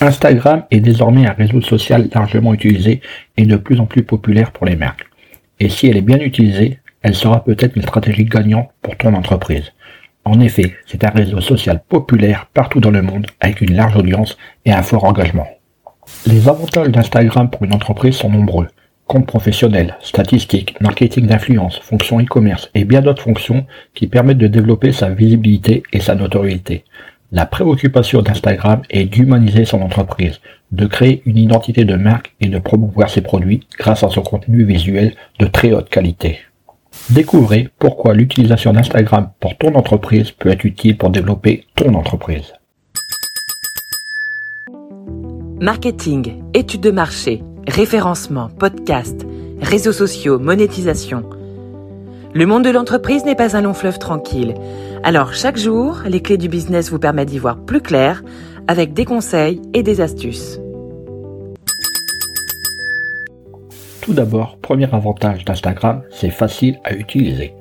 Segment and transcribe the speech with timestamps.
[0.00, 3.00] Instagram est désormais un réseau social largement utilisé
[3.36, 5.06] et de plus en plus populaire pour les marques.
[5.60, 9.72] Et si elle est bien utilisée, elle sera peut-être une stratégie gagnante pour ton entreprise.
[10.24, 14.36] En effet, c'est un réseau social populaire partout dans le monde avec une large audience
[14.64, 15.46] et un fort engagement.
[16.26, 18.66] Les avantages d'Instagram pour une entreprise sont nombreux.
[19.06, 24.90] Compte professionnel, statistiques, marketing d'influence, fonctions e-commerce et bien d'autres fonctions qui permettent de développer
[24.90, 26.84] sa visibilité et sa notoriété.
[27.32, 30.40] La préoccupation d'Instagram est d'humaniser son entreprise,
[30.70, 34.62] de créer une identité de marque et de promouvoir ses produits grâce à son contenu
[34.64, 36.38] visuel de très haute qualité.
[37.10, 42.52] Découvrez pourquoi l'utilisation d'Instagram pour ton entreprise peut être utile pour développer ton entreprise.
[45.60, 49.26] Marketing, études de marché, référencement, podcast,
[49.60, 51.24] réseaux sociaux, monétisation.
[52.34, 54.54] Le monde de l'entreprise n'est pas un long fleuve tranquille.
[55.08, 58.24] Alors chaque jour, les clés du business vous permettent d'y voir plus clair
[58.66, 60.60] avec des conseils et des astuces.
[64.00, 67.54] Tout d'abord, premier avantage d'Instagram, c'est facile à utiliser.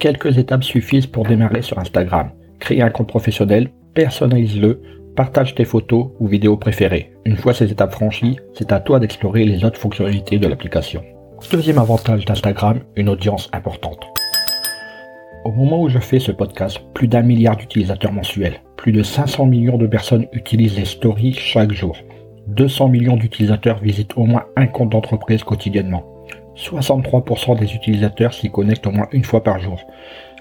[0.00, 2.32] Quelques étapes suffisent pour démarrer sur Instagram.
[2.58, 4.82] Créer un compte professionnel, personnalise-le,
[5.16, 7.14] partage tes photos ou vidéos préférées.
[7.24, 11.02] Une fois ces étapes franchies, c'est à toi d'explorer les autres fonctionnalités de l'application.
[11.50, 14.04] Deuxième avantage d'Instagram, une audience importante.
[15.44, 19.46] Au moment où je fais ce podcast, plus d'un milliard d'utilisateurs mensuels, plus de 500
[19.46, 21.96] millions de personnes utilisent les stories chaque jour.
[22.46, 26.04] 200 millions d'utilisateurs visitent au moins un compte d'entreprise quotidiennement.
[26.56, 29.80] 63% des utilisateurs s'y connectent au moins une fois par jour.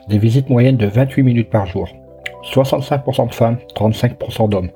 [0.07, 1.89] Des visites moyennes de 28 minutes par jour.
[2.43, 4.69] 65% de femmes, 35% d'hommes.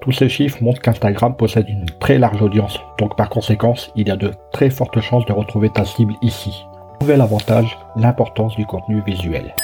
[0.00, 4.12] Tous ces chiffres montrent qu'Instagram possède une très large audience, donc par conséquent, il y
[4.12, 6.64] a de très fortes chances de retrouver ta cible ici.
[7.00, 9.54] Nouvel avantage, l'importance du contenu visuel.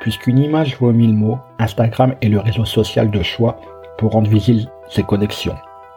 [0.00, 3.58] Puisqu'une image vaut mille mots, Instagram est le réseau social de choix
[3.98, 5.56] pour rendre visibles ses connexions.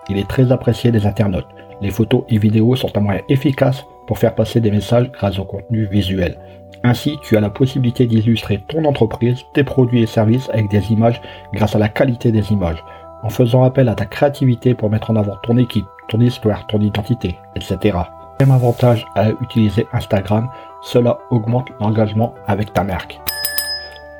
[0.09, 1.47] Il est très apprécié des internautes.
[1.81, 5.45] Les photos et vidéos sont un moyen efficace pour faire passer des messages grâce au
[5.45, 6.37] contenu visuel.
[6.83, 11.21] Ainsi, tu as la possibilité d'illustrer ton entreprise, tes produits et services avec des images
[11.53, 12.83] grâce à la qualité des images,
[13.23, 16.81] en faisant appel à ta créativité pour mettre en avant ton équipe, ton histoire, ton
[16.81, 17.97] identité, etc.
[18.39, 20.49] Deuxième avantage à utiliser Instagram,
[20.81, 23.19] cela augmente l'engagement avec ta marque.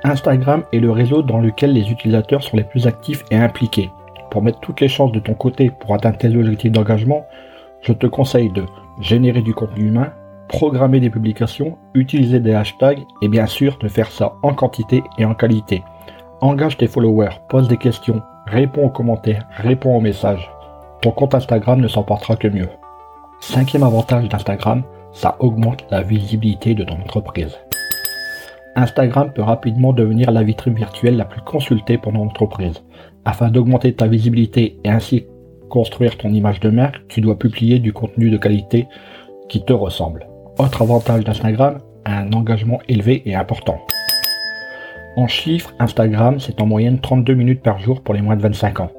[0.03, 3.91] Instagram est le réseau dans lequel les utilisateurs sont les plus actifs et impliqués.
[4.29, 7.25] Pour mettre toutes les chances de ton côté pour atteindre tes objectifs d'engagement,
[7.81, 8.65] je te conseille de
[8.99, 10.13] générer du contenu humain,
[10.47, 15.25] programmer des publications, utiliser des hashtags et bien sûr de faire ça en quantité et
[15.25, 15.83] en qualité.
[16.41, 20.51] Engage tes followers, pose des questions, réponds aux commentaires, réponds aux messages.
[21.01, 22.69] Ton compte Instagram ne s'en portera que mieux.
[23.45, 27.59] Cinquième avantage d'Instagram, ça augmente la visibilité de ton entreprise.
[28.77, 32.81] Instagram peut rapidement devenir la vitrine virtuelle la plus consultée pour ton entreprise.
[33.25, 35.27] Afin d'augmenter ta visibilité et ainsi
[35.69, 38.87] construire ton image de marque, tu dois publier du contenu de qualité
[39.49, 40.25] qui te ressemble.
[40.57, 43.81] Autre avantage d'Instagram, un engagement élevé et important.
[45.17, 48.79] En chiffres, Instagram, c'est en moyenne 32 minutes par jour pour les moins de 25
[48.79, 48.91] ans.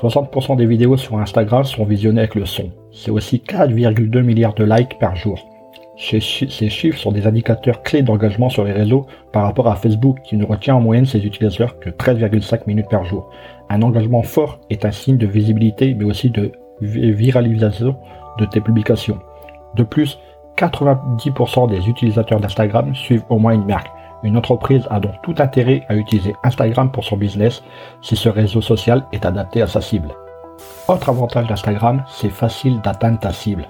[0.00, 2.70] 60% des vidéos sur Instagram sont visionnées avec le son.
[2.94, 5.48] C'est aussi 4,2 milliards de likes par jour.
[5.96, 10.36] Ces chiffres sont des indicateurs clés d'engagement sur les réseaux par rapport à Facebook qui
[10.36, 13.30] ne retient en moyenne ses utilisateurs que 13,5 minutes par jour.
[13.70, 17.96] Un engagement fort est un signe de visibilité mais aussi de viralisation
[18.38, 19.20] de tes publications.
[19.74, 20.18] De plus,
[20.58, 23.90] 90% des utilisateurs d'Instagram suivent au moins une marque.
[24.22, 27.62] Une entreprise a donc tout intérêt à utiliser Instagram pour son business
[28.02, 30.08] si ce réseau social est adapté à sa cible.
[30.88, 33.68] Autre avantage d'Instagram, c'est facile d'atteindre ta cible.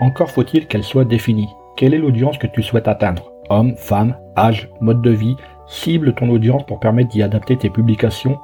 [0.00, 1.48] Encore faut-il qu'elle soit définie.
[1.76, 3.32] Quelle est l'audience que tu souhaites atteindre?
[3.50, 5.36] Homme, femme, âge, mode de vie?
[5.66, 8.38] Cible ton audience pour permettre d'y adapter tes publications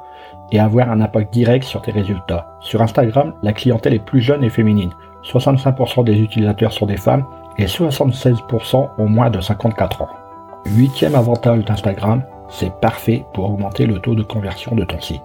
[0.53, 2.47] et avoir un impact direct sur tes résultats.
[2.61, 4.91] Sur Instagram, la clientèle est plus jeune et féminine.
[5.23, 7.25] 65% des utilisateurs sont des femmes
[7.59, 10.09] et 76% ont moins de 54 ans.
[10.67, 15.23] Huitième avantage d'Instagram, c'est parfait pour augmenter le taux de conversion de ton site.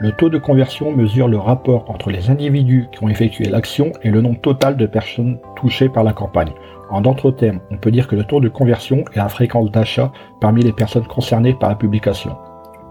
[0.00, 4.10] Le taux de conversion mesure le rapport entre les individus qui ont effectué l'action et
[4.10, 6.52] le nombre total de personnes touchées par la campagne.
[6.88, 10.12] En d'autres termes, on peut dire que le taux de conversion est la fréquence d'achat
[10.40, 12.36] parmi les personnes concernées par la publication.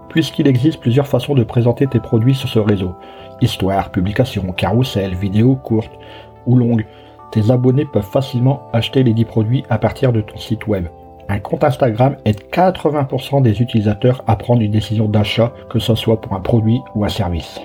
[0.10, 2.94] Puisqu'il existe plusieurs façons de présenter tes produits sur ce réseau,
[3.40, 5.98] histoire, publication, carrousel, vidéos courtes
[6.46, 6.86] ou longues,
[7.32, 10.88] tes abonnés peuvent facilement acheter les 10 produits à partir de ton site web.
[11.30, 16.22] Un compte Instagram aide 80% des utilisateurs à prendre une décision d'achat, que ce soit
[16.22, 17.60] pour un produit ou un service.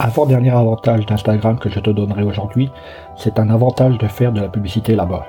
[0.00, 2.70] Avant-dernier avantage d'Instagram que je te donnerai aujourd'hui,
[3.16, 5.26] c'est un avantage de faire de la publicité là-bas.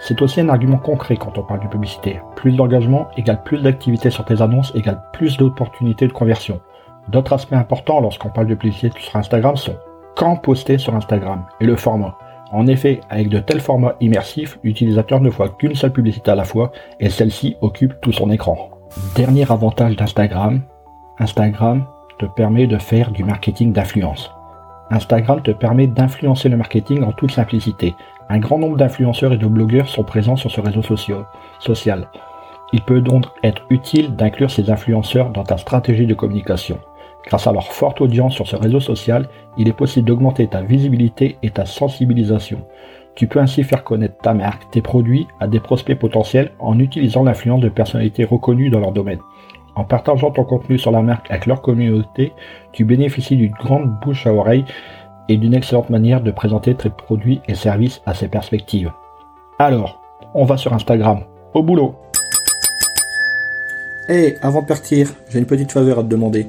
[0.00, 2.20] C'est aussi un argument concret quand on parle de publicité.
[2.34, 6.60] Plus d'engagement égale plus d'activité sur tes annonces égale plus d'opportunités de conversion.
[7.08, 9.76] D'autres aspects importants lorsqu'on parle de publicité sur Instagram sont
[10.16, 12.16] quand poster sur Instagram et le format.
[12.52, 16.44] En effet, avec de tels formats immersifs, l'utilisateur ne voit qu'une seule publicité à la
[16.44, 18.70] fois et celle-ci occupe tout son écran.
[19.14, 20.60] Dernier avantage d'Instagram,
[21.18, 21.84] Instagram
[22.18, 24.32] te permet de faire du marketing d'influence.
[24.90, 27.94] Instagram te permet d'influencer le marketing en toute simplicité.
[28.28, 30.82] Un grand nombre d'influenceurs et de blogueurs sont présents sur ce réseau
[31.60, 32.08] social.
[32.72, 36.78] Il peut donc être utile d'inclure ces influenceurs dans ta stratégie de communication.
[37.26, 41.36] Grâce à leur forte audience sur ce réseau social, il est possible d'augmenter ta visibilité
[41.42, 42.64] et ta sensibilisation.
[43.14, 47.24] Tu peux ainsi faire connaître ta marque, tes produits à des prospects potentiels en utilisant
[47.24, 49.20] l'influence de personnalités reconnues dans leur domaine.
[49.76, 52.32] En partageant ton contenu sur la marque avec leur communauté,
[52.72, 54.64] tu bénéficies d'une grande bouche à oreille
[55.28, 58.90] et d'une excellente manière de présenter tes produits et services à ces perspectives.
[59.58, 60.00] Alors,
[60.34, 61.20] on va sur Instagram.
[61.54, 61.94] Au boulot
[64.08, 66.48] Hey, avant de partir, j'ai une petite faveur à te demander.